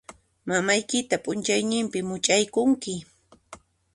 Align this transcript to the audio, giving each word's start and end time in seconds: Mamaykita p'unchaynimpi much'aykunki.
Mamaykita 0.47 1.15
p'unchaynimpi 1.23 1.99
much'aykunki. 2.09 2.95